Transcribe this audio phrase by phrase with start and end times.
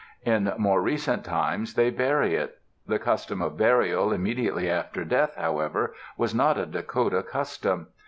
[0.25, 2.59] In more recent times they bury it.
[2.87, 7.85] The custom of burial immediately after death, however, was not a Dakota custom.